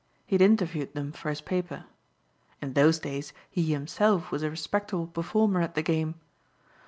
[0.25, 1.85] He had interviewed them for his paper.
[2.59, 6.15] In those days he himself was a respectable performer at the game.